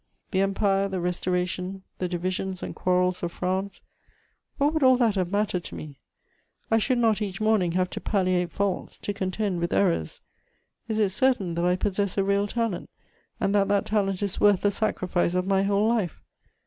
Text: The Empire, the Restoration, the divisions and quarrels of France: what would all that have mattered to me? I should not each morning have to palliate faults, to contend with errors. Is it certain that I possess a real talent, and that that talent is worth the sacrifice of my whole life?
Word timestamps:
The 0.31 0.39
Empire, 0.41 0.87
the 0.87 0.99
Restoration, 0.99 1.83
the 1.99 2.07
divisions 2.07 2.63
and 2.63 2.73
quarrels 2.75 3.21
of 3.21 3.31
France: 3.31 3.81
what 4.57 4.73
would 4.73 4.81
all 4.81 4.97
that 4.97 5.13
have 5.13 5.31
mattered 5.31 5.63
to 5.65 5.75
me? 5.75 5.99
I 6.71 6.79
should 6.79 6.97
not 6.97 7.21
each 7.21 7.39
morning 7.39 7.73
have 7.73 7.87
to 7.91 8.01
palliate 8.01 8.51
faults, 8.51 8.97
to 8.97 9.13
contend 9.13 9.59
with 9.59 9.71
errors. 9.71 10.19
Is 10.87 10.97
it 10.97 11.09
certain 11.09 11.53
that 11.53 11.65
I 11.65 11.75
possess 11.75 12.17
a 12.17 12.23
real 12.23 12.47
talent, 12.47 12.89
and 13.39 13.53
that 13.53 13.67
that 13.67 13.85
talent 13.85 14.23
is 14.23 14.41
worth 14.41 14.61
the 14.61 14.71
sacrifice 14.71 15.35
of 15.35 15.45
my 15.45 15.61
whole 15.61 15.87
life? 15.87 16.19